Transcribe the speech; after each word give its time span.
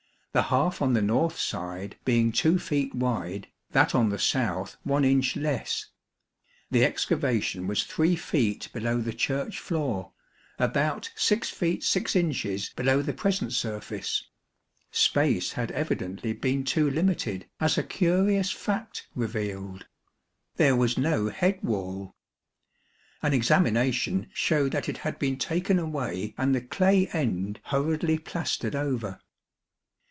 The 0.33 0.43
half 0.43 0.81
on 0.81 0.93
the 0.93 1.01
north 1.01 1.37
side 1.37 1.97
being 2.05 2.31
2 2.31 2.57
feet 2.57 2.95
wide, 2.95 3.49
that 3.71 3.93
on 3.93 4.07
the 4.07 4.17
south 4.17 4.77
one 4.83 5.03
inch 5.03 5.35
less. 5.35 5.87
The 6.69 6.85
excavation 6.85 7.67
was 7.67 7.83
three 7.83 8.15
feet 8.15 8.69
below 8.71 9.01
the 9.01 9.11
Church 9.11 9.59
floor; 9.59 10.13
about 10.57 11.11
6 11.17 11.49
feet 11.49 11.83
6 11.83 12.15
inches 12.15 12.69
below 12.77 13.01
the 13.01 13.11
present 13.11 13.51
surface. 13.51 14.25
Space 14.89 15.51
had 15.51 15.69
evidently 15.71 16.31
been 16.31 16.63
too 16.63 16.89
limited, 16.89 17.49
as 17.59 17.77
a 17.77 17.83
curious 17.83 18.51
fact 18.51 19.07
revealed. 19.13 19.85
There 20.55 20.77
was 20.77 20.97
no 20.97 21.27
head 21.27 21.61
wall, 21.61 22.15
an 23.21 23.33
examination 23.33 24.29
showed 24.33 24.71
that 24.71 24.87
it 24.87 24.99
had 24.99 25.19
been 25.19 25.37
taken 25.37 25.77
away 25.77 26.33
and 26.37 26.55
the 26.55 26.61
clay 26.61 27.07
end 27.07 27.59
hurriedly 27.65 28.17
plastered 28.17 28.77
over. 28.77 29.19